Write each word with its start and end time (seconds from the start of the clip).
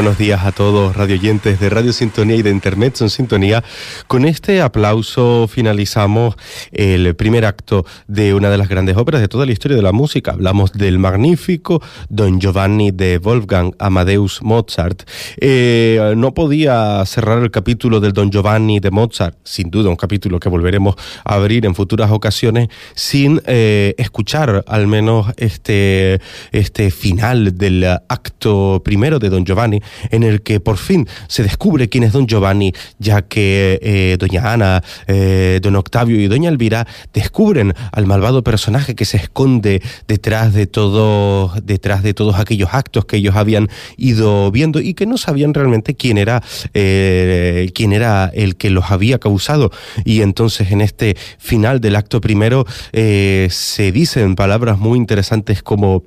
Buenos 0.00 0.16
días 0.16 0.46
a 0.46 0.52
todos 0.52 0.96
radioyentes 0.96 1.60
de 1.60 1.68
Radio 1.68 1.92
Sintonía 1.92 2.36
y 2.36 2.40
de 2.40 2.48
Internet 2.48 2.98
en 3.02 3.10
Sintonía. 3.10 3.62
Con 4.06 4.24
este 4.24 4.62
aplauso 4.62 5.46
finalizamos 5.46 6.36
el 6.72 7.14
primer 7.16 7.44
acto 7.44 7.84
de 8.08 8.32
una 8.32 8.48
de 8.48 8.56
las 8.56 8.70
grandes 8.70 8.96
óperas 8.96 9.20
de 9.20 9.28
toda 9.28 9.44
la 9.44 9.52
historia 9.52 9.76
de 9.76 9.82
la 9.82 9.92
música. 9.92 10.30
Hablamos 10.30 10.72
del 10.72 10.98
magnífico 10.98 11.82
Don 12.08 12.40
Giovanni 12.40 12.92
de 12.92 13.18
Wolfgang 13.18 13.74
Amadeus 13.78 14.40
Mozart. 14.40 15.02
Eh, 15.36 16.14
no 16.16 16.32
podía 16.32 17.04
cerrar 17.04 17.42
el 17.42 17.50
capítulo 17.50 18.00
del 18.00 18.14
Don 18.14 18.30
Giovanni 18.30 18.80
de 18.80 18.90
Mozart, 18.90 19.36
sin 19.44 19.70
duda 19.70 19.90
un 19.90 19.96
capítulo 19.96 20.40
que 20.40 20.48
volveremos 20.48 20.94
a 21.24 21.34
abrir 21.34 21.66
en 21.66 21.74
futuras 21.74 22.10
ocasiones, 22.10 22.68
sin 22.94 23.42
eh, 23.44 23.94
escuchar 23.98 24.64
al 24.66 24.86
menos 24.86 25.26
este, 25.36 26.22
este 26.52 26.90
final 26.90 27.58
del 27.58 27.84
acto 27.84 28.80
primero 28.82 29.18
de 29.18 29.28
Don 29.28 29.44
Giovanni, 29.44 29.82
en 30.10 30.22
el 30.22 30.42
que 30.42 30.60
por 30.60 30.76
fin 30.76 31.08
se 31.28 31.42
descubre 31.42 31.88
quién 31.88 32.04
es 32.04 32.12
Don 32.12 32.26
Giovanni, 32.26 32.72
ya 32.98 33.22
que 33.22 33.78
eh, 33.82 34.16
Doña 34.18 34.52
Ana, 34.52 34.82
eh, 35.06 35.60
Don 35.62 35.76
Octavio 35.76 36.20
y 36.20 36.28
Doña 36.28 36.48
Elvira 36.48 36.86
descubren 37.12 37.74
al 37.92 38.06
malvado 38.06 38.42
personaje 38.42 38.94
que 38.94 39.04
se 39.04 39.16
esconde 39.16 39.82
detrás 40.08 40.52
de 40.52 40.66
todo, 40.66 41.52
detrás 41.62 42.02
de 42.02 42.14
todos 42.14 42.36
aquellos 42.36 42.70
actos 42.72 43.04
que 43.04 43.16
ellos 43.16 43.36
habían 43.36 43.68
ido 43.96 44.50
viendo 44.50 44.80
y 44.80 44.94
que 44.94 45.06
no 45.06 45.16
sabían 45.16 45.54
realmente 45.54 45.94
quién 45.94 46.18
era, 46.18 46.42
eh, 46.74 47.70
quién 47.74 47.92
era 47.92 48.30
el 48.34 48.56
que 48.56 48.70
los 48.70 48.90
había 48.90 49.18
causado. 49.18 49.70
Y 50.04 50.22
entonces 50.22 50.70
en 50.70 50.80
este 50.80 51.16
final 51.38 51.80
del 51.80 51.96
acto 51.96 52.20
primero 52.20 52.66
se 52.92 53.92
dicen 53.92 54.34
palabras 54.34 54.78
muy 54.78 54.98
interesantes 54.98 55.62
como 55.62 56.04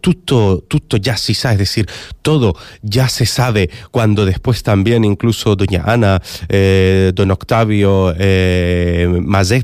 tutto, 0.00 0.64
tutto 0.68 0.96
ya 0.96 1.16
si 1.16 1.32
es 1.32 1.58
decir, 1.58 1.88
todo 2.22 2.56
ya 2.82 3.08
se 3.08 3.26
sabe 3.26 3.70
cuando 3.90 4.24
después 4.24 4.62
también 4.62 5.04
incluso 5.04 5.56
Doña 5.56 5.84
Ana, 5.86 6.20
eh, 6.48 7.12
Don 7.14 7.30
Octavio, 7.30 8.14
eh, 8.18 9.08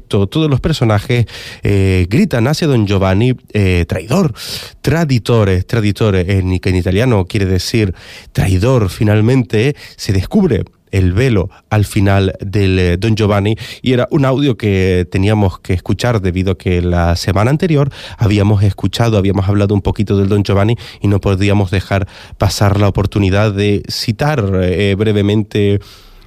todos 0.06 0.50
los 0.50 0.60
personajes 0.60 1.26
eh, 1.62 2.06
gritan 2.08 2.46
hacia 2.48 2.66
Don 2.66 2.86
Giovanni 2.86 3.34
eh, 3.52 3.84
traidor, 3.88 4.32
traditore, 4.80 5.62
traditore, 5.62 6.38
en 6.38 6.52
italiano 6.52 7.24
quiere 7.26 7.46
decir 7.46 7.94
traidor, 8.32 8.88
finalmente 8.90 9.76
se 9.96 10.12
descubre 10.12 10.64
el 10.90 11.12
velo 11.12 11.50
al 11.70 11.84
final 11.84 12.34
del 12.40 12.78
eh, 12.78 12.96
Don 12.96 13.16
Giovanni 13.16 13.56
y 13.82 13.92
era 13.92 14.08
un 14.10 14.24
audio 14.24 14.56
que 14.56 15.06
teníamos 15.10 15.58
que 15.58 15.72
escuchar 15.72 16.20
debido 16.20 16.52
a 16.52 16.58
que 16.58 16.82
la 16.82 17.16
semana 17.16 17.50
anterior 17.50 17.90
habíamos 18.18 18.62
escuchado, 18.62 19.18
habíamos 19.18 19.48
hablado 19.48 19.74
un 19.74 19.82
poquito 19.82 20.16
del 20.16 20.28
Don 20.28 20.42
Giovanni 20.42 20.76
y 21.00 21.08
no 21.08 21.20
podíamos 21.20 21.70
dejar 21.70 22.06
pasar 22.38 22.80
la 22.80 22.88
oportunidad 22.88 23.52
de 23.52 23.82
citar 23.88 24.44
eh, 24.62 24.94
brevemente 24.96 25.80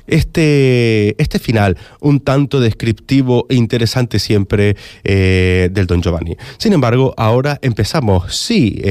este, 0.07 1.21
este 1.21 1.38
final, 1.38 1.77
un 2.01 2.19
tanto 2.19 2.59
descriptivo 2.59 3.45
e 3.47 3.56
interesante 3.56 4.17
siempre 4.17 4.75
eh, 5.03 5.69
del 5.71 5.85
Don 5.85 6.01
Giovanni. 6.01 6.35
Sin 6.57 6.73
embargo, 6.73 7.13
ahora 7.15 7.59
empezamos, 7.61 8.35
sí, 8.35 8.81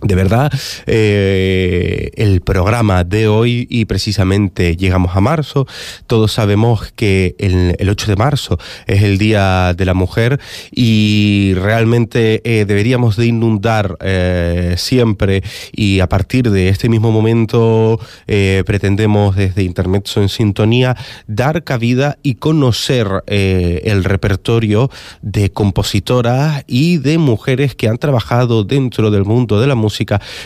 de 0.00 0.14
verdad, 0.14 0.52
eh, 0.86 2.12
el 2.14 2.40
programa 2.40 3.02
de 3.02 3.26
hoy 3.26 3.66
y 3.68 3.86
precisamente 3.86 4.76
llegamos 4.76 5.16
a 5.16 5.20
marzo, 5.20 5.66
todos 6.06 6.32
sabemos 6.32 6.92
que 6.94 7.34
el, 7.38 7.74
el 7.80 7.88
8 7.88 8.06
de 8.06 8.16
marzo 8.16 8.58
es 8.86 9.02
el 9.02 9.18
Día 9.18 9.74
de 9.74 9.84
la 9.84 9.94
Mujer 9.94 10.38
y 10.70 11.52
realmente 11.56 12.42
eh, 12.44 12.64
deberíamos 12.64 13.16
de 13.16 13.26
inundar 13.26 13.96
eh, 14.00 14.76
siempre 14.78 15.42
y 15.72 15.98
a 15.98 16.08
partir 16.08 16.48
de 16.52 16.68
este 16.68 16.88
mismo 16.88 17.10
momento 17.10 17.98
pretendemos 18.26 19.34
desde 19.34 19.62
Internet 19.62 20.08
en 20.16 20.28
Sintonía 20.28 20.96
dar 21.26 21.64
cabida 21.64 22.18
y 22.22 22.34
conocer 22.34 23.08
el 23.26 24.04
repertorio 24.04 24.90
de 25.22 25.50
compositoras 25.50 26.64
y 26.66 26.98
de 26.98 27.18
mujeres 27.18 27.74
que 27.74 27.88
han 27.88 27.98
trabajado 27.98 28.64
dentro 28.64 29.10
del 29.10 29.24
mundo 29.24 29.60
de 29.60 29.66
la 29.66 29.74
música 29.74 29.87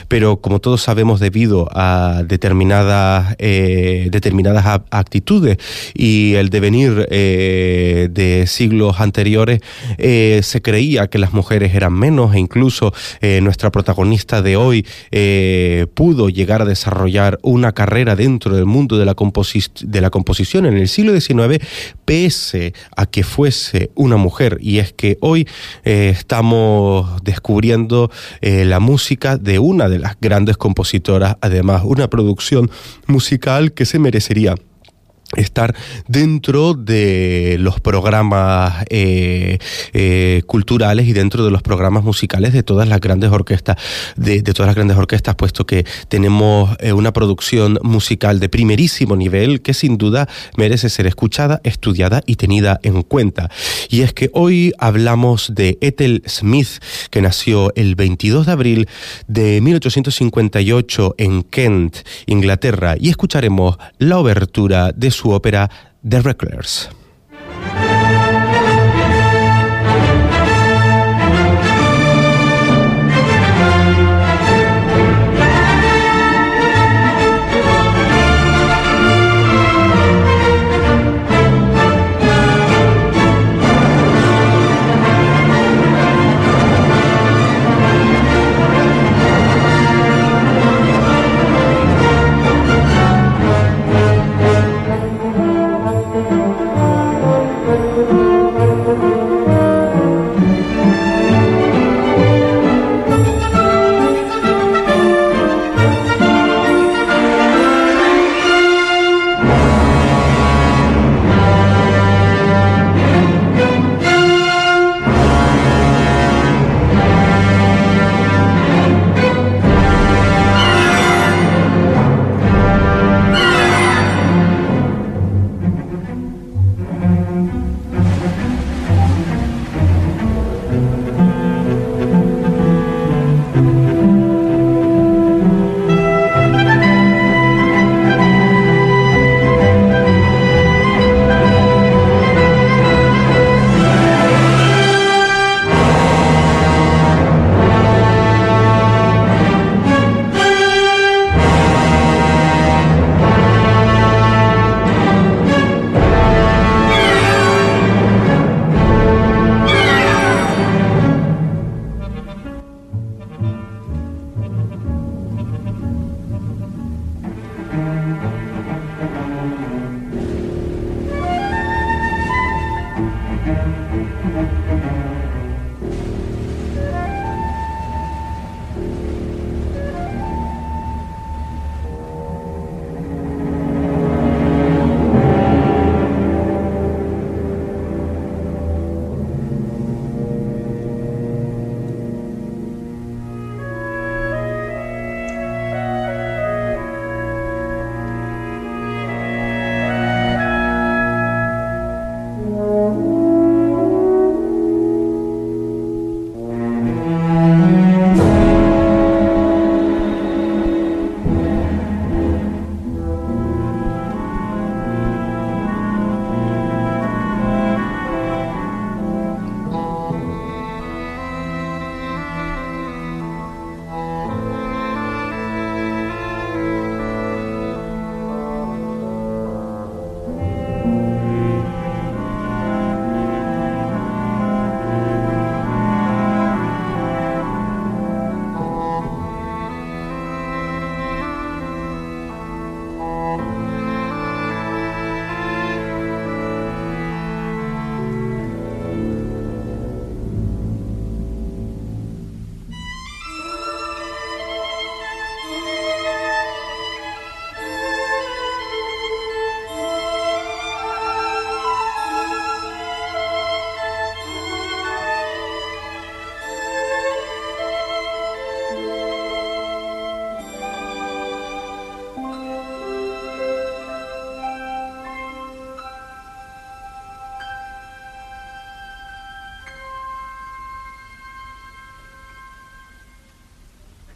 pero 0.09 0.39
como 0.39 0.61
todos 0.61 0.83
sabemos 0.83 1.21
debido 1.21 1.69
a 1.73 2.23
determinadas, 2.27 3.35
eh, 3.39 4.09
determinadas 4.11 4.83
actitudes 4.91 5.59
y 5.95 6.35
el 6.35 6.51
devenir 6.51 7.07
eh, 7.11 8.09
de 8.11 8.47
siglos 8.47 9.01
anteriores, 9.01 9.61
eh, 9.99 10.41
se 10.43 10.63
creía 10.63 11.09
que 11.09 11.19
las 11.19 11.33
mujeres 11.33 11.75
eran 11.75 11.93
menos 11.93 12.35
e 12.35 12.39
incluso 12.39 12.93
nuestra 13.41 13.71
protagonista 13.71 14.43
de 14.43 14.57
hoy 14.57 14.87
pudo 15.95 16.29
llegar 16.29 16.63
a 16.63 16.65
desarrollar 16.65 17.39
una 17.43 17.73
carrera 17.73 18.17
dentro 18.17 18.55
del 18.55 18.67
mundo 18.67 18.99
de 18.99 19.05
la, 19.05 19.15
de 19.15 20.01
la 20.01 20.11
composición 20.11 20.67
en 20.67 20.77
el 20.77 20.89
siglo 20.89 21.19
XIX, 21.19 21.65
pese 22.05 22.75
a 22.97 23.07
que 23.07 23.23
fuese 23.23 23.91
una 23.95 24.17
mujer. 24.17 24.59
Y 24.61 24.79
es 24.79 24.93
que 24.93 25.19
hoy 25.21 25.47
estamos 25.85 27.23
descubriendo 27.23 28.11
la 28.41 28.81
música 28.81 29.32
de 29.37 29.59
una 29.59 29.89
de 29.89 29.99
las 29.99 30.17
grandes 30.21 30.57
compositoras, 30.57 31.37
además 31.41 31.83
una 31.85 32.09
producción 32.09 32.71
musical 33.07 33.73
que 33.73 33.87
se 33.87 33.99
merecería 33.99 34.55
estar 35.37 35.75
dentro 36.09 36.75
de 36.75 37.57
los 37.59 37.81
programas 37.81 38.85
eh, 38.91 39.59
eh, 39.93 40.43
culturales 40.47 41.07
y 41.07 41.13
dentro 41.13 41.45
de 41.45 41.51
los 41.51 41.63
programas 41.63 42.05
musicales 42.05 42.53
de 42.53 42.63
todas 42.63 42.89
las 42.89 43.01
grandes 43.01 43.31
orquestas 43.31 43.77
de, 44.17 44.43
todas 44.43 44.69
las 44.69 44.77
grandes 44.77 44.97
orquestas 44.97 45.35
puesto 45.35 45.67
que 45.67 45.85
tenemos 46.09 46.77
eh, 46.81 46.93
una 46.93 47.13
producción 47.13 47.79
musical 47.83 48.41
de 48.41 48.49
primerísimo 48.49 49.17
nivel 49.17 49.63
que 49.63 49.75
sin 49.75 49.99
duda 49.99 50.29
merece 50.57 50.89
ser 50.89 51.07
escuchada 51.07 51.61
estudiada 51.65 52.23
y 52.27 52.37
tenida 52.37 52.81
en 52.83 53.03
cuenta. 53.03 53.51
Y 53.89 54.03
es 54.03 54.13
que 54.13 54.31
hoy 54.33 54.73
hablamos 54.79 55.53
de 55.55 55.79
Ethel 55.81 56.23
Smith 56.27 56.83
que 57.11 57.23
nació 57.23 57.73
el 57.75 57.95
22 57.95 58.47
de 58.47 58.53
abril 58.53 58.89
de 59.27 59.61
1858 59.61 61.15
en 61.19 61.43
Kent 61.43 61.99
Inglaterra 62.27 62.97
y 62.99 63.09
escucharemos 63.09 63.77
la 63.99 64.19
obertura 64.19 64.93
de 64.93 65.11
su 65.11 65.22
su 65.23 65.31
ópera 65.31 65.71
The 66.09 66.21
Recklers. 66.21 67.02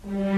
Mm-hmm. 0.05 0.36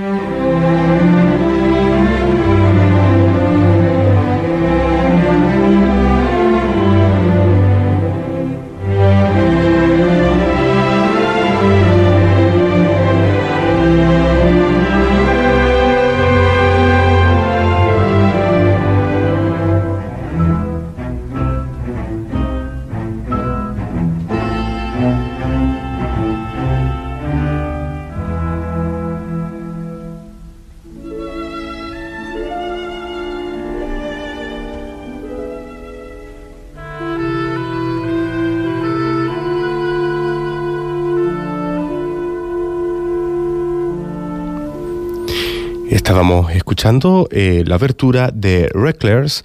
Escuchando 46.52 47.28
eh, 47.30 47.64
la 47.66 47.74
abertura 47.74 48.30
de 48.32 48.68
Reckless 48.72 49.42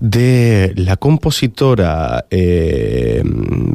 de 0.00 0.72
la 0.76 0.96
compositora 0.96 2.26
eh, 2.30 3.22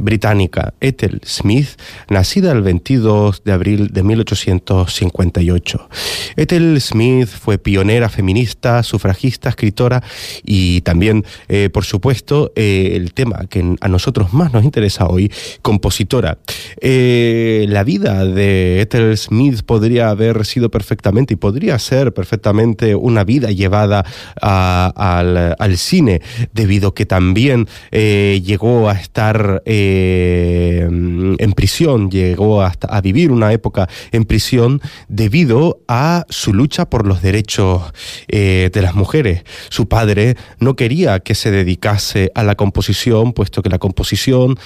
británica 0.09 0.73
Ethel 0.81 1.21
Smith, 1.23 1.79
nacida 2.09 2.51
el 2.51 2.63
22 2.63 3.43
de 3.43 3.51
abril 3.51 3.89
de 3.93 4.01
1858. 4.01 5.89
Ethel 6.35 6.81
Smith 6.81 7.27
fue 7.27 7.59
pionera 7.59 8.09
feminista, 8.09 8.81
sufragista, 8.81 9.49
escritora 9.49 10.01
y 10.43 10.81
también, 10.81 11.25
eh, 11.47 11.69
por 11.71 11.85
supuesto, 11.85 12.51
el 12.55 13.13
tema 13.13 13.45
que 13.47 13.75
a 13.79 13.87
nosotros 13.87 14.33
más 14.33 14.51
nos 14.51 14.63
interesa 14.63 15.05
hoy, 15.05 15.31
compositora. 15.61 16.39
la 16.81 17.83
vida 17.83 18.25
de 18.25 18.81
Ethel 18.81 19.15
Smith 19.15 19.61
podría 19.63 20.09
haber 20.09 20.43
sido 20.43 20.71
perfectamente 20.71 21.35
y 21.35 21.37
podría 21.37 21.77
ser 21.77 22.15
perfectamente 22.15 22.95
una 22.95 23.23
vida 23.23 23.51
llevada 23.51 24.03
al, 24.41 25.77
cine, 25.77 26.21
debido 26.53 26.95
que 26.95 27.05
también 27.05 27.67
eh, 27.91 28.41
llegó 28.43 28.89
a 28.89 28.93
estar 28.93 29.61
eh, 29.65 29.98
en 29.99 31.53
prisión, 31.53 32.09
llegó 32.09 32.61
hasta 32.61 32.87
a 32.87 33.01
vivir 33.01 33.31
una 33.31 33.51
época 33.53 33.87
en 34.11 34.25
prisión 34.25 34.81
debido 35.07 35.81
a 35.87 36.25
su 36.29 36.53
lucha 36.53 36.89
por 36.89 37.05
los 37.05 37.21
derechos 37.21 37.83
eh, 38.27 38.69
de 38.73 38.81
las 38.81 38.95
mujeres. 38.95 39.43
Su 39.69 39.87
padre 39.87 40.35
no 40.59 40.75
quería 40.75 41.19
que 41.19 41.35
se 41.35 41.51
dedicase 41.51 42.31
a 42.35 42.43
la 42.43 42.55
composición, 42.55 43.33
puesto 43.33 43.61
que 43.61 43.69
la 43.69 43.79
composición, 43.79 44.57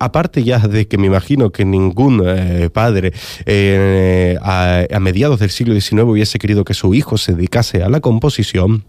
aparte 0.00 0.44
ya 0.44 0.58
de 0.58 0.86
que 0.86 0.98
me 0.98 1.06
imagino 1.06 1.50
que 1.50 1.64
ningún 1.64 2.22
padre 2.72 3.12
a 4.42 5.00
mediados 5.00 5.40
del 5.40 5.50
siglo 5.50 5.78
XIX 5.78 6.02
hubiese 6.02 6.38
querido 6.38 6.64
que 6.64 6.74
su 6.74 6.94
hijo 6.94 7.18
se 7.18 7.34
dedicase 7.34 7.82
a 7.82 7.88
la 7.88 8.00
composición, 8.00 8.84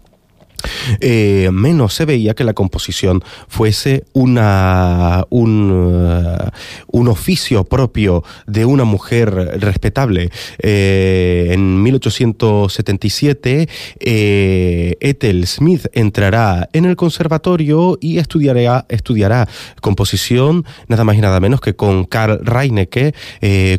eh, 1.00 1.50
menos 1.52 1.94
se 1.94 2.04
veía 2.04 2.34
que 2.34 2.44
la 2.44 2.52
composición 2.54 3.22
fuese 3.48 4.04
una, 4.12 5.24
un, 5.30 5.70
uh, 5.70 6.50
un 6.88 7.08
oficio 7.08 7.64
propio 7.64 8.22
de 8.46 8.64
una 8.64 8.84
mujer 8.84 9.30
respetable. 9.60 10.30
Eh, 10.58 11.48
en 11.50 11.82
1877, 11.82 13.68
eh, 14.00 14.96
Ethel 15.00 15.46
Smith 15.46 15.86
entrará 15.92 16.68
en 16.72 16.84
el 16.84 16.96
conservatorio 16.96 17.98
y 18.00 18.18
estudiará, 18.18 18.86
estudiará 18.88 19.48
composición 19.80 20.64
nada 20.88 21.04
más 21.04 21.16
y 21.16 21.20
nada 21.20 21.40
menos 21.40 21.60
que 21.60 21.74
con 21.76 22.04
Karl 22.04 22.40
Reinecke 22.44 23.14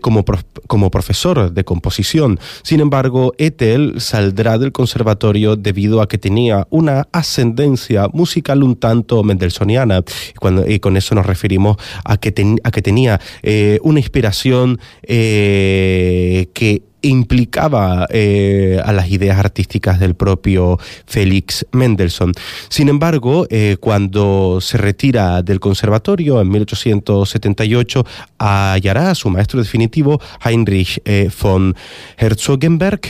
como, 0.02 0.24
como 0.68 0.92
profesor 0.92 1.54
de 1.54 1.64
composición. 1.64 2.40
Sin 2.64 2.80
embargo, 2.80 3.34
Ethel 3.38 3.96
saldrá 4.00 4.58
del 4.58 4.72
conservatorio 4.72 5.56
debido 5.56 6.02
a 6.02 6.08
que 6.08 6.18
tenía 6.18 6.68
una 6.76 7.08
ascendencia 7.14 8.08
musical 8.12 8.62
un 8.64 8.76
tanto 8.76 9.24
mendelssohniana. 9.24 10.04
Y, 10.32 10.34
cuando, 10.34 10.68
y 10.68 10.80
con 10.80 10.98
eso 10.98 11.16
nos 11.16 11.26
referimos 11.26 11.78
a 12.04 12.18
que, 12.18 12.34
a 12.64 12.72
que 12.72 12.82
tenía 12.82 13.20
eh, 13.44 13.80
una 13.82 14.00
inspiración 14.00 14.80
eh, 15.04 16.48
que 16.54 16.84
implicaba 17.06 18.08
eh, 18.10 18.82
a 18.84 18.92
las 18.92 19.10
ideas 19.10 19.38
artísticas 19.38 20.00
del 20.00 20.16
propio 20.16 20.80
Félix 21.06 21.66
Mendelssohn. 21.72 22.34
Sin 22.70 22.90
embargo, 22.90 23.48
eh, 23.50 23.78
cuando 23.80 24.60
se 24.62 24.78
retira 24.78 25.42
del 25.42 25.60
conservatorio 25.60 26.42
en 26.42 26.50
1878, 26.50 28.06
hallará 28.40 29.12
a 29.12 29.16
su 29.16 29.30
maestro 29.30 29.60
definitivo, 29.60 30.20
Heinrich 30.44 31.00
eh, 31.06 31.30
von 31.42 31.76
Herzogenberg, 32.18 33.02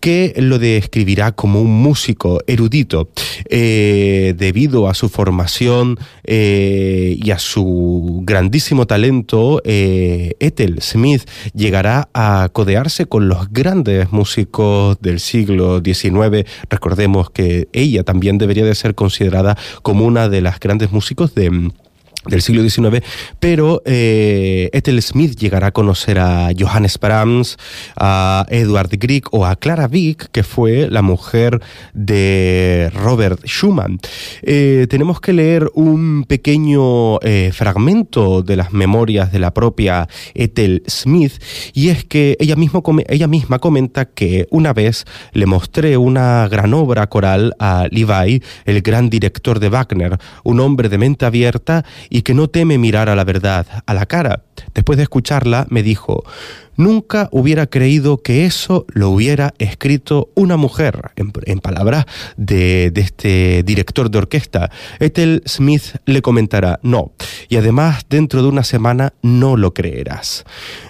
que 0.00 0.34
lo 0.36 0.58
describirá 0.58 1.32
como 1.32 1.60
un 1.60 1.82
músico 1.82 2.40
erudito. 2.46 3.08
debido 3.48 4.88
a 4.88 4.94
su 4.94 5.08
formación 5.08 5.98
y 6.24 7.30
a 7.30 7.38
su 7.38 8.22
grandísimo 8.24 8.86
talento, 8.86 9.60
Ethel 9.64 10.80
Smith 10.80 11.28
llegará 11.54 12.08
a 12.14 12.48
codearse 12.52 13.06
con 13.06 13.28
los 13.28 13.35
grandes 13.50 14.12
músicos 14.12 14.98
del 15.00 15.20
siglo 15.20 15.80
XIX. 15.84 16.48
Recordemos 16.70 17.30
que 17.30 17.68
ella 17.72 18.02
también 18.04 18.38
debería 18.38 18.64
de 18.64 18.74
ser 18.74 18.94
considerada 18.94 19.56
como 19.82 20.04
una 20.04 20.28
de 20.28 20.40
las 20.40 20.60
grandes 20.60 20.92
músicos 20.92 21.34
de 21.34 21.70
del 22.28 22.42
siglo 22.42 22.68
XIX, 22.68 23.04
pero 23.40 23.82
eh, 23.84 24.70
Ethel 24.72 25.00
Smith 25.02 25.36
llegará 25.38 25.68
a 25.68 25.72
conocer 25.72 26.18
a 26.18 26.50
Johannes 26.56 26.98
Brahms, 26.98 27.56
a 27.96 28.46
Edward 28.48 28.90
Grieg 28.92 29.24
o 29.30 29.46
a 29.46 29.56
Clara 29.56 29.88
Wieck, 29.90 30.28
que 30.30 30.42
fue 30.42 30.88
la 30.90 31.02
mujer 31.02 31.60
de 31.94 32.90
Robert 32.94 33.40
Schumann. 33.46 33.98
Eh, 34.42 34.86
tenemos 34.88 35.20
que 35.20 35.32
leer 35.32 35.70
un 35.74 36.24
pequeño 36.24 37.20
eh, 37.20 37.50
fragmento 37.52 38.42
de 38.42 38.56
las 38.56 38.72
memorias 38.72 39.32
de 39.32 39.38
la 39.38 39.52
propia 39.52 40.08
Ethel 40.34 40.82
Smith, 40.88 41.32
y 41.72 41.88
es 41.88 42.04
que 42.04 42.36
ella, 42.40 42.56
mismo, 42.56 42.82
ella 43.08 43.26
misma 43.26 43.58
comenta 43.58 44.06
que 44.06 44.46
una 44.50 44.72
vez 44.72 45.04
le 45.32 45.46
mostré 45.46 45.96
una 45.96 46.48
gran 46.48 46.74
obra 46.74 47.06
coral 47.08 47.54
a 47.58 47.86
Levi, 47.90 48.42
el 48.64 48.82
gran 48.82 49.10
director 49.10 49.60
de 49.60 49.68
Wagner, 49.68 50.18
un 50.44 50.60
hombre 50.60 50.88
de 50.88 50.98
mente 50.98 51.26
abierta 51.26 51.84
que 52.22 52.34
no 52.34 52.48
teme 52.48 52.78
mirar 52.78 53.08
a 53.08 53.16
la 53.16 53.24
verdad 53.24 53.66
a 53.86 53.94
la 53.94 54.06
cara. 54.06 54.45
Después 54.74 54.96
de 54.96 55.04
escucharla, 55.04 55.66
me 55.70 55.82
dijo, 55.82 56.24
Nunca 56.76 57.28
hubiera 57.32 57.66
creído 57.66 58.18
que 58.18 58.44
eso 58.44 58.84
lo 58.88 59.10
hubiera 59.10 59.54
escrito 59.58 60.30
una 60.34 60.56
mujer, 60.56 61.12
en, 61.16 61.60
palabras 61.60 62.04
de, 62.36 62.92
este 62.94 63.62
director 63.62 64.10
de 64.10 64.18
orquesta. 64.18 64.70
Ethel 65.00 65.42
Smith 65.46 65.96
le 66.04 66.20
comentará, 66.20 66.78
no, 66.82 67.12
y 67.48 67.56
además 67.56 68.04
dentro 68.10 68.42
de 68.42 68.48
una 68.48 68.62
semana 68.62 69.14
no 69.22 69.56
lo 69.56 69.72
creerás. 69.72 70.44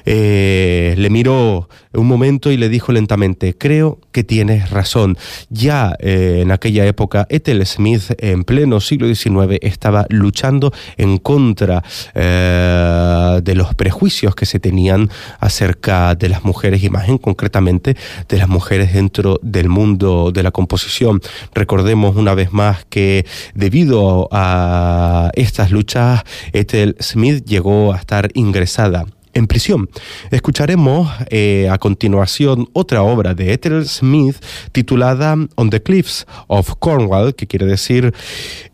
Eh, 0.04 0.94
le 0.98 1.10
miró 1.10 1.68
un 1.94 2.06
momento 2.06 2.50
y 2.50 2.56
le 2.56 2.68
dijo 2.68 2.92
lentamente, 2.92 3.56
creo 3.56 4.00
que 4.12 4.24
tienes 4.24 4.70
razón. 4.70 5.16
Ya 5.50 5.94
eh, 6.00 6.40
en 6.42 6.50
aquella 6.50 6.84
época, 6.84 7.26
Ethel 7.30 7.64
Smith, 7.64 8.12
en 8.18 8.44
pleno 8.44 8.80
siglo 8.80 9.12
XIX, 9.12 9.58
estaba 9.62 10.06
luchando 10.08 10.72
en 10.96 11.18
contra 11.18 11.82
eh, 12.14 13.40
de 13.42 13.54
los 13.56 13.74
prejuicios 13.74 14.34
que 14.34 14.46
se 14.46 14.60
tenían 14.60 15.10
acerca 15.40 16.14
de 16.14 16.28
las 16.28 16.44
mujeres 16.44 16.82
y 16.82 16.90
más 16.90 17.08
en 17.08 17.18
concretamente 17.18 17.96
de 18.28 18.36
las 18.36 18.48
mujeres 18.48 18.92
dentro 18.92 19.40
del 19.42 19.68
mundo 19.68 20.30
de 20.32 20.42
la 20.42 20.50
composición. 20.50 21.20
Recordemos 21.54 22.16
una 22.16 22.34
vez 22.34 22.52
más 22.52 22.84
que 22.88 23.26
debido 23.54 24.28
a 24.30 25.30
estas 25.34 25.70
luchas, 25.70 26.22
Ethel 26.52 26.96
Smith 27.00 27.44
llegó 27.44 27.92
a 27.92 27.96
estar 27.96 28.28
ingresada 28.34 29.06
en 29.36 29.46
prisión. 29.46 29.88
Escucharemos 30.30 31.12
eh, 31.28 31.68
a 31.70 31.76
continuación 31.76 32.68
otra 32.72 33.02
obra 33.02 33.34
de 33.34 33.52
Ethel 33.52 33.86
Smith 33.86 34.36
titulada 34.72 35.36
On 35.56 35.68
the 35.68 35.82
Cliffs 35.82 36.26
of 36.46 36.74
Cornwall, 36.78 37.34
que 37.34 37.46
quiere 37.46 37.66
decir 37.66 38.14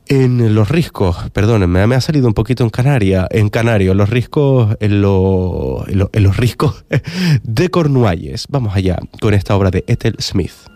en 0.09 0.55
los 0.55 0.69
riscos, 0.69 1.31
perdónenme, 1.31 1.87
me 1.87 1.95
ha 1.95 2.01
salido 2.01 2.27
un 2.27 2.35
poquito 2.35 2.65
en 2.65 2.71
Canaria, 2.71 3.27
en 3.31 3.49
Canario, 3.49 3.95
los 3.95 4.11
riscos, 4.11 4.77
en, 4.81 4.93
en 4.93 6.23
los 6.23 6.37
riscos 6.37 6.85
de 7.43 7.71
Cornualles. 7.71 8.47
Vamos 8.49 8.75
allá 8.75 8.99
con 9.21 9.35
esta 9.35 9.57
obra 9.57 9.71
de 9.71 9.85
Ethel 9.87 10.17
Smith. 10.19 10.72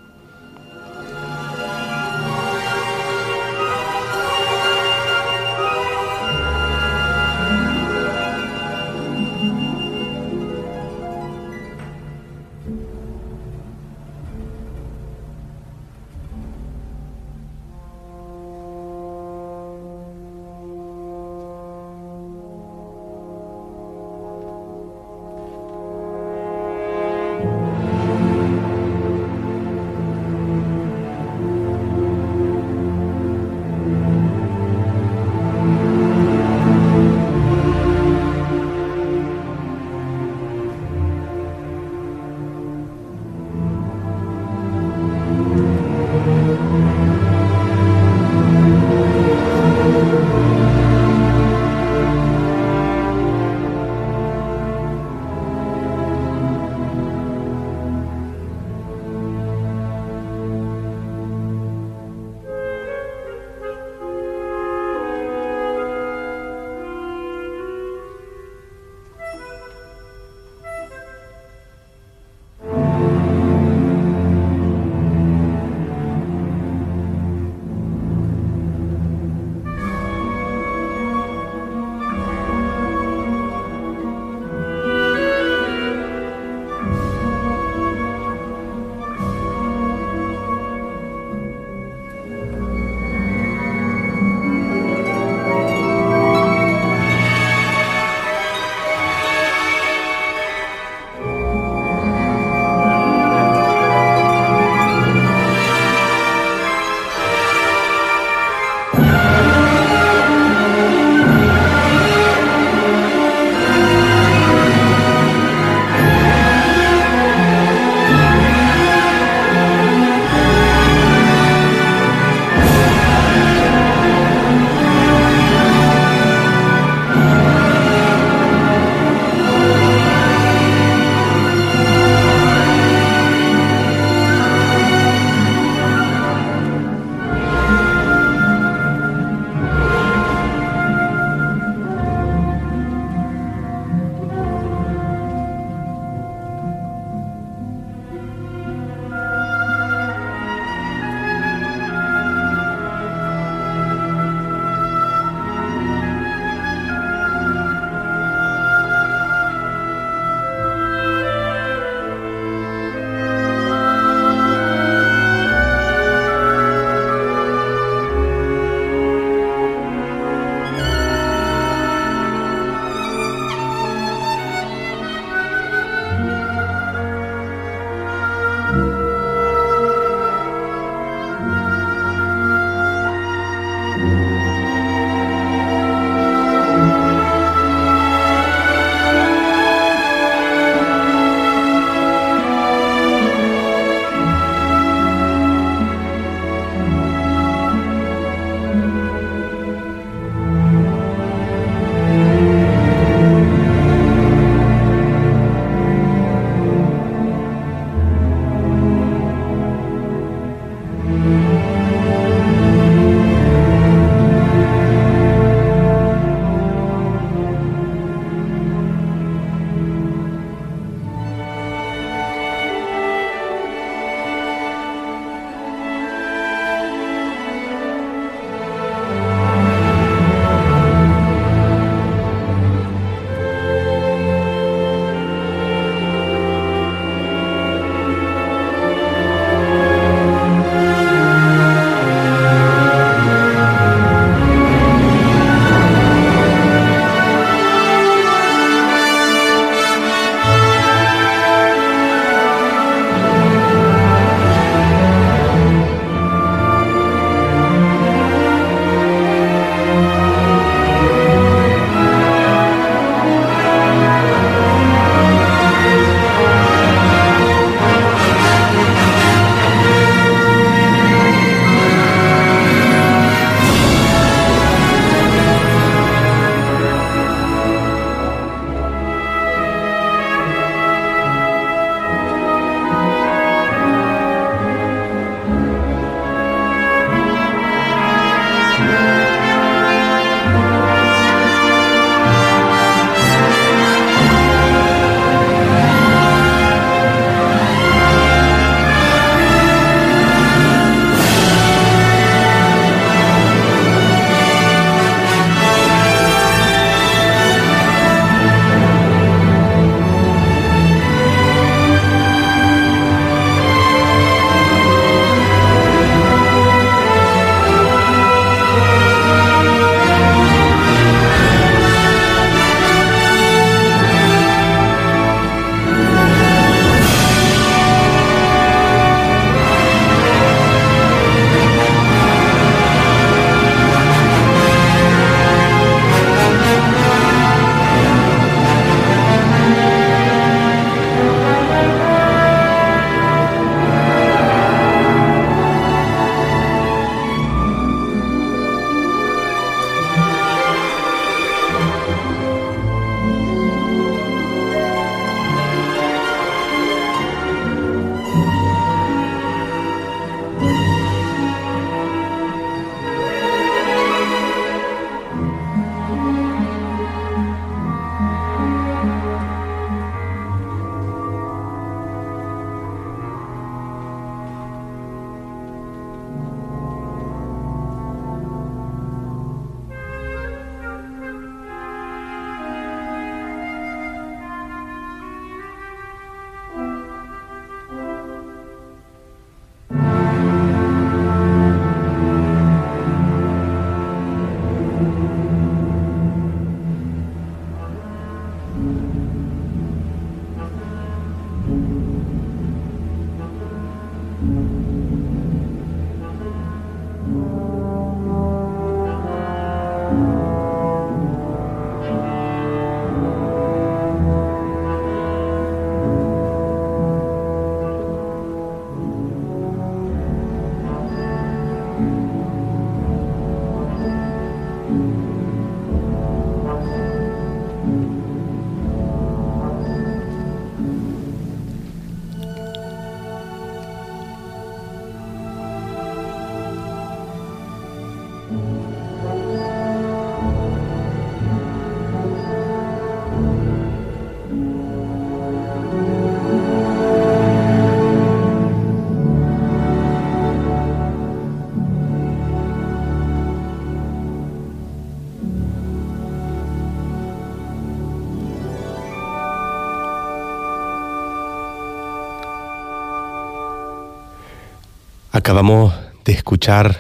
Acabamos 465.37 465.93
de 466.25 466.33
escuchar 466.33 466.97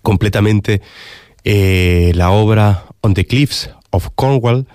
completamente 0.00 0.80
eh, 1.44 2.12
la 2.14 2.30
obra 2.30 2.86
On 3.02 3.12
the 3.12 3.26
Cliffs 3.26 3.68
of 3.90 4.08
Cornwall, 4.14 4.66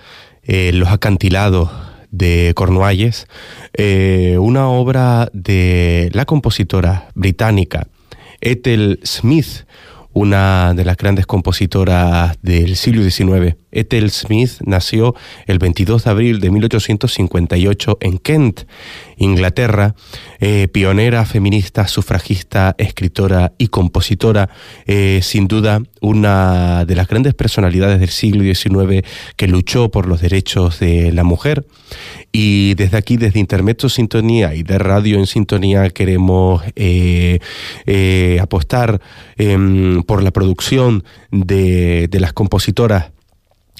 eh, 0.44 0.70
Los 0.72 0.88
acantilados 0.90 1.70
de 2.12 2.52
Cornualles, 2.54 3.26
eh, 3.72 4.36
una 4.38 4.68
obra 4.68 5.28
de 5.32 6.10
la 6.12 6.24
compositora 6.24 7.10
británica 7.16 7.88
Ethel 8.40 9.00
Smith, 9.02 9.66
una 10.18 10.74
de 10.74 10.84
las 10.84 10.96
grandes 10.96 11.26
compositoras 11.26 12.36
del 12.42 12.74
siglo 12.74 13.08
XIX. 13.08 13.54
Ethel 13.70 14.10
Smith 14.10 14.54
nació 14.64 15.14
el 15.46 15.60
22 15.60 16.02
de 16.02 16.10
abril 16.10 16.40
de 16.40 16.50
1858 16.50 17.98
en 18.00 18.18
Kent, 18.18 18.62
Inglaterra, 19.16 19.94
eh, 20.40 20.66
pionera 20.72 21.24
feminista, 21.24 21.86
sufragista, 21.86 22.74
escritora 22.78 23.52
y 23.58 23.68
compositora, 23.68 24.48
eh, 24.86 25.20
sin 25.22 25.46
duda 25.46 25.82
una 26.00 26.84
de 26.84 26.96
las 26.96 27.06
grandes 27.06 27.34
personalidades 27.34 28.00
del 28.00 28.08
siglo 28.08 28.42
XIX 28.42 29.06
que 29.36 29.46
luchó 29.46 29.88
por 29.90 30.08
los 30.08 30.20
derechos 30.20 30.80
de 30.80 31.12
la 31.12 31.22
mujer. 31.22 31.64
Y 32.30 32.74
desde 32.74 32.98
aquí, 32.98 33.16
desde 33.16 33.40
Intermedio 33.40 33.88
Sintonía 33.88 34.54
y 34.54 34.62
de 34.62 34.78
Radio 34.78 35.18
en 35.18 35.26
Sintonía, 35.26 35.88
queremos 35.90 36.62
eh, 36.76 37.38
apostar 38.40 39.00
em, 39.36 40.02
por 40.02 40.22
la 40.22 40.30
producción 40.30 41.04
de, 41.30 42.08
de 42.08 42.20
las 42.20 42.32
compositoras 42.32 43.12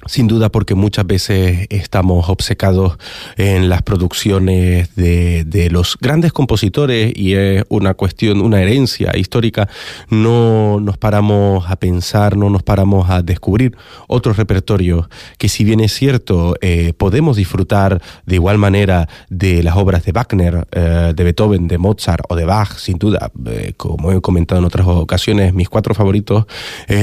sin 0.06 0.28
duda 0.28 0.48
porque 0.48 0.74
muchas 0.74 1.06
veces 1.06 1.66
estamos 1.70 2.28
obcecados 2.28 2.98
en 3.36 3.68
las 3.68 3.82
producciones 3.82 4.94
de, 4.94 5.44
de, 5.44 5.70
los 5.70 5.98
grandes 6.00 6.32
compositores 6.32 7.12
y 7.16 7.34
es 7.34 7.64
una 7.68 7.94
cuestión, 7.94 8.40
una 8.40 8.62
herencia 8.62 9.16
histórica. 9.16 9.68
No 10.08 10.80
nos 10.80 10.98
paramos 10.98 11.68
a 11.68 11.76
pensar, 11.76 12.36
no 12.36 12.48
nos 12.48 12.62
paramos 12.62 13.10
a 13.10 13.22
descubrir 13.22 13.76
otros 14.06 14.36
repertorios 14.36 15.08
que 15.36 15.48
si 15.48 15.64
bien 15.64 15.80
es 15.80 15.92
cierto, 15.92 16.54
eh, 16.60 16.92
podemos 16.96 17.36
disfrutar 17.36 18.00
de 18.26 18.34
igual 18.36 18.58
manera 18.58 19.08
de 19.28 19.62
las 19.62 19.76
obras 19.76 20.04
de 20.04 20.12
Wagner, 20.12 20.66
eh, 20.72 21.12
de 21.14 21.24
Beethoven, 21.24 21.68
de 21.68 21.78
Mozart 21.78 22.24
o 22.28 22.36
de 22.36 22.44
Bach, 22.44 22.76
sin 22.78 22.98
duda, 22.98 23.30
eh, 23.46 23.72
como 23.76 24.12
he 24.12 24.20
comentado 24.20 24.60
en 24.60 24.64
otras 24.64 24.86
ocasiones, 24.86 25.54
mis 25.54 25.68
cuatro 25.68 25.94
favoritos, 25.94 26.46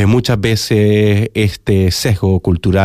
muchas 0.08 0.40
veces 0.40 1.30
este 1.34 1.92
sesgo 1.92 2.40
cultural 2.40 2.85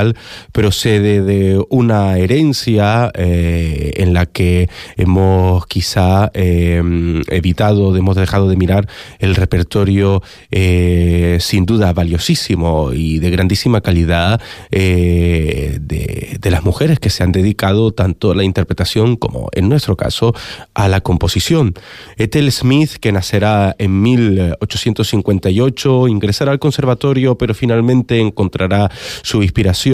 procede 0.53 1.23
de 1.23 1.63
una 1.69 2.19
herencia 2.19 3.11
eh, 3.15 3.93
en 3.97 4.15
la 4.15 4.27
que 4.27 4.69
hemos 4.97 5.67
quizá 5.67 6.31
eh, 6.35 6.83
evitado, 7.29 7.97
hemos 7.97 8.17
dejado 8.17 8.49
de 8.49 8.57
mirar 8.57 8.89
el 9.19 9.35
repertorio 9.35 10.23
eh, 10.51 11.39
sin 11.41 11.67
duda 11.67 11.93
valiosísimo 11.93 12.93
y 12.93 13.19
de 13.19 13.31
grandísima 13.31 13.81
calidad 13.81 14.41
de, 14.71 16.39
de, 16.41 16.51
las 16.51 16.65
mujeres 16.65 16.99
que 16.99 17.11
se 17.11 17.23
han 17.23 17.33
dedicado 17.33 17.93
tanto 17.93 18.33
a 18.33 18.35
la 18.35 18.45
interpretación 18.45 19.17
como 19.17 19.49
en 19.53 19.69
nuestro 19.69 19.97
caso 19.97 20.35
a 20.75 20.89
la 20.89 21.01
composición. 21.01 21.75
Ethel 22.17 22.51
Smith, 22.51 22.95
que 23.01 23.13
nacerá 23.13 23.75
en 23.79 24.03
1858, 24.03 26.09
ingresará 26.09 26.53
al 26.53 26.59
conservatorio, 26.59 27.39
pero 27.39 27.55
finalmente 27.55 28.21
encontrará 28.21 28.91
su 29.23 29.43
inspiración 29.43 29.90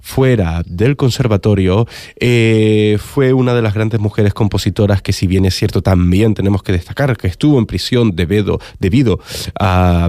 fuera 0.00 0.62
del 0.66 0.96
conservatorio, 0.96 1.86
eh, 2.18 2.98
fue 3.00 3.32
una 3.32 3.54
de 3.54 3.62
las 3.62 3.74
grandes 3.74 4.00
mujeres 4.00 4.34
compositoras 4.34 5.02
que 5.02 5.12
si 5.12 5.26
bien 5.26 5.44
es 5.44 5.54
cierto 5.54 5.82
también 5.82 6.34
tenemos 6.34 6.62
que 6.62 6.72
destacar 6.72 7.16
que 7.16 7.28
estuvo 7.28 7.58
en 7.58 7.66
prisión 7.66 8.14
debido, 8.16 8.60
debido 8.78 9.20
a 9.58 10.08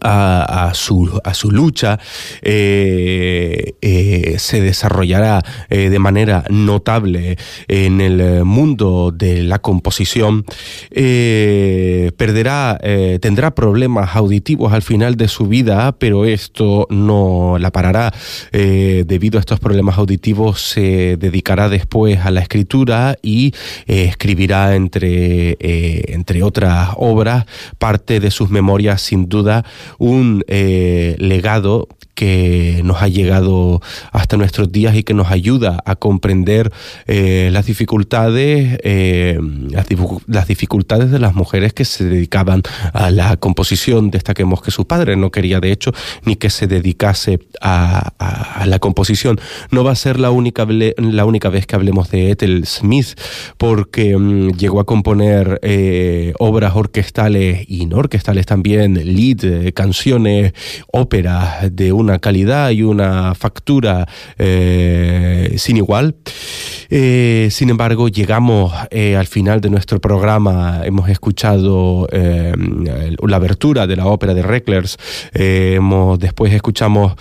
a, 0.00 0.72
su, 0.74 1.20
a 1.24 1.34
su 1.34 1.50
lucha 1.50 1.98
eh, 2.42 3.74
eh, 3.80 4.36
se 4.38 4.60
desarrollará 4.60 5.42
eh, 5.70 5.90
de 5.90 5.98
manera 5.98 6.44
notable 6.50 7.36
en 7.68 8.00
el 8.00 8.44
mundo 8.44 9.12
de 9.12 9.42
la 9.42 9.58
composición. 9.60 10.44
Perderá 12.16 12.78
tendrá 13.20 13.54
problemas 13.54 14.16
auditivos 14.16 14.72
al 14.72 14.82
final 14.82 15.16
de 15.16 15.28
su 15.28 15.46
vida 15.46 15.92
pero 15.92 16.24
esto 16.24 16.86
no 16.90 17.56
la 17.58 17.70
parará. 17.70 18.12
Debido 18.52 19.38
a 19.38 19.40
estos 19.40 19.60
problemas 19.60 19.98
auditivos 19.98 20.60
se 20.60 21.16
dedicará 21.16 21.68
después 21.68 22.20
a 22.20 22.30
la 22.30 22.40
escritura 22.40 23.16
y 23.22 23.54
escribirá 23.86 24.74
entre 24.74 25.56
entre 26.14 26.42
otras 26.42 26.90
obras. 26.96 27.46
Parte 27.78 28.20
de 28.20 28.30
sus 28.30 28.50
memorias 28.50 29.00
sin 29.00 29.28
duda 29.28 29.64
un 29.98 30.44
eh, 30.48 31.16
legado 31.18 31.88
que 32.14 32.82
nos 32.84 33.02
ha 33.02 33.08
llegado 33.08 33.80
hasta 34.12 34.36
nuestros 34.36 34.70
días 34.70 34.94
y 34.94 35.02
que 35.02 35.14
nos 35.14 35.30
ayuda 35.30 35.82
a 35.84 35.96
comprender 35.96 36.72
eh, 37.06 37.48
las 37.52 37.66
dificultades 37.66 38.78
eh, 38.84 39.38
las, 39.70 40.46
dificultades 40.46 41.10
de 41.10 41.18
las 41.18 41.34
mujeres 41.34 41.72
que 41.72 41.84
se 41.84 42.04
dedicaban 42.04 42.62
a 42.92 43.10
la 43.10 43.36
composición 43.36 44.10
destaquemos 44.10 44.62
que 44.62 44.70
su 44.70 44.86
padre 44.86 45.16
no 45.16 45.30
quería 45.30 45.60
de 45.60 45.72
hecho 45.72 45.92
ni 46.24 46.36
que 46.36 46.50
se 46.50 46.66
dedicase 46.66 47.40
a, 47.60 48.12
la 48.66 48.78
composición. 48.78 49.40
No 49.70 49.84
va 49.84 49.92
a 49.92 49.96
ser 49.96 50.18
la 50.18 50.30
única 50.30 50.66
la 50.66 51.24
única 51.24 51.48
vez 51.48 51.66
que 51.66 51.74
hablemos 51.74 52.10
de 52.10 52.30
Ethel 52.30 52.66
Smith 52.66 53.18
porque 53.58 54.16
um, 54.16 54.50
llegó 54.52 54.80
a 54.80 54.84
componer 54.84 55.58
eh, 55.62 56.32
obras 56.38 56.74
orquestales 56.74 57.64
y 57.68 57.86
no 57.86 57.96
orquestales 57.98 58.46
también 58.46 58.94
lead, 58.94 59.72
canciones 59.74 60.52
óperas 60.92 61.74
de 61.74 61.92
un 61.92 62.01
una 62.02 62.18
calidad 62.18 62.70
y 62.70 62.82
una 62.82 63.34
factura 63.34 64.06
eh, 64.38 65.54
sin 65.56 65.76
igual. 65.76 66.14
Eh, 66.90 67.48
sin 67.50 67.70
embargo, 67.70 68.08
llegamos 68.08 68.72
eh, 68.90 69.16
al 69.16 69.26
final 69.26 69.60
de 69.60 69.70
nuestro 69.70 70.00
programa, 70.00 70.82
hemos 70.84 71.08
escuchado 71.08 72.06
la 72.12 73.36
abertura 73.36 73.86
de 73.86 73.96
la 73.96 74.06
ópera 74.06 74.34
de 74.34 74.42
Recklers, 74.42 74.98
hemos, 75.32 76.18
después 76.18 76.52
escuchamos 76.52 77.14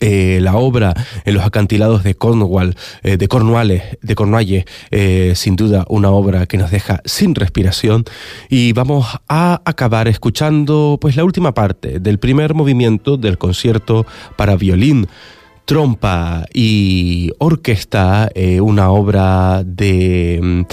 eh, 0.00 0.38
la 0.42 0.56
obra 0.56 0.94
en 1.24 1.34
los 1.34 1.44
acantilados 1.44 2.04
de 2.04 2.14
Cornwall, 2.14 2.76
eh, 3.02 3.16
de 3.16 3.28
Cornwalles, 3.28 3.82
de 4.00 4.14
Cornualles, 4.14 4.64
eh, 4.90 5.32
sin 5.34 5.56
duda 5.56 5.84
una 5.88 6.10
obra 6.10 6.46
que 6.46 6.56
nos 6.56 6.70
deja 6.70 7.00
sin 7.04 7.34
respiración. 7.34 8.04
Y 8.48 8.72
vamos 8.72 9.06
a 9.28 9.60
acabar 9.64 10.08
escuchando 10.08 10.98
pues 11.00 11.16
la 11.16 11.24
última 11.24 11.52
parte 11.52 11.98
del 12.00 12.18
primer 12.18 12.54
movimiento 12.54 13.16
del 13.16 13.38
concierto 13.38 14.06
para 14.36 14.56
violín 14.56 15.08
trompa 15.68 16.46
y 16.54 17.30
orquesta, 17.36 18.30
eh, 18.34 18.58
una 18.58 18.90
obra 18.90 19.62
de 19.64 20.64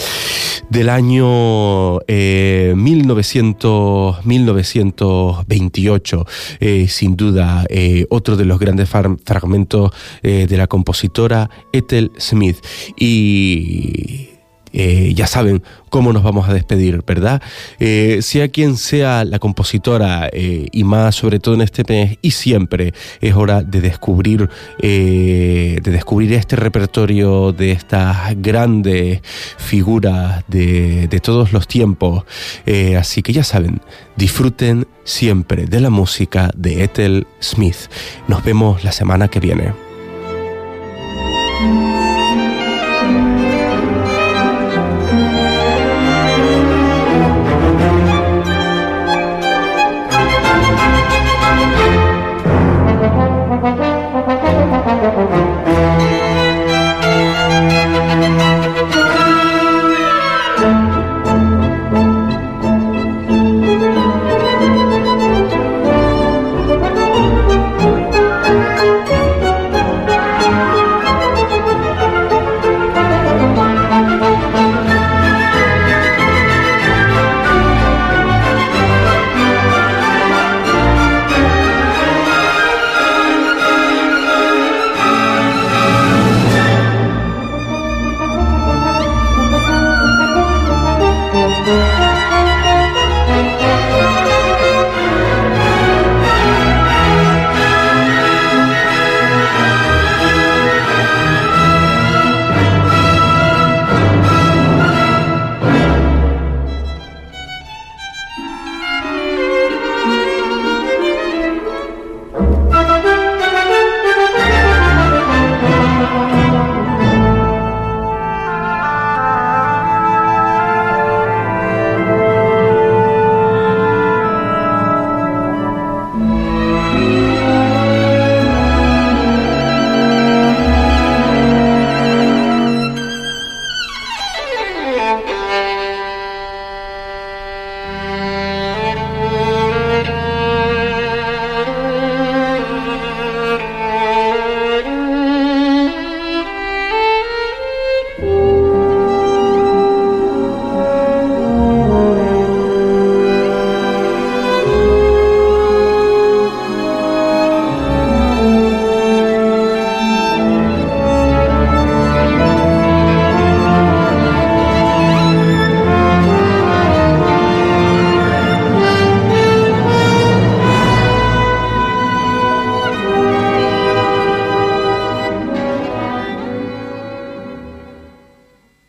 del 0.69 0.89
año 0.89 1.99
eh, 2.07 2.73
1900, 2.77 4.25
1928, 4.25 6.25
eh, 6.61 6.87
sin 6.87 7.17
duda 7.17 7.65
eh, 7.69 8.05
otro 8.09 8.37
de 8.37 8.45
los 8.45 8.57
grandes 8.57 8.89
fragmentos 8.89 9.91
eh, 10.23 10.47
de 10.47 10.57
la 10.57 10.67
compositora 10.67 11.49
Ethel 11.73 12.13
Smith. 12.17 12.65
Y 12.97 14.29
eh, 14.77 15.13
ya 15.15 15.25
saben 15.25 15.63
cómo 15.89 16.11
nos 16.11 16.21
vamos 16.21 16.49
a 16.49 16.53
despedir, 16.53 17.01
¿verdad? 17.07 17.41
Eh, 17.79 18.19
sea 18.21 18.49
quien 18.49 18.75
sea 18.75 19.23
la 19.23 19.39
compositora 19.39 20.29
eh, 20.33 20.67
y 20.69 20.83
más 20.83 21.15
sobre 21.15 21.39
todo 21.39 21.55
en 21.55 21.61
este 21.61 21.85
mes 21.87 22.17
y 22.21 22.31
siempre 22.31 22.93
es 23.21 23.33
hora 23.35 23.63
de 23.63 23.79
descubrir 23.79 24.49
de 24.77 25.79
descubrir 25.81 26.33
este 26.33 26.57
repertorio 26.57 27.53
de 27.53 27.71
estas 27.71 28.35
grandes 28.41 29.21
figuras 29.57 30.43
de, 30.47 31.07
de 31.07 31.19
todos 31.19 31.53
los 31.53 31.67
tiempos. 31.67 32.25
Así 32.97 33.21
que 33.21 33.31
ya 33.31 33.43
saben, 33.43 33.81
disfruten 34.15 34.87
siempre 35.05 35.65
de 35.67 35.79
la 35.79 35.89
música 35.89 36.51
de 36.55 36.83
Ethel 36.83 37.27
Smith. 37.41 37.89
Nos 38.27 38.43
vemos 38.43 38.83
la 38.83 38.91
semana 38.91 39.29
que 39.29 39.39
viene. 39.39 39.73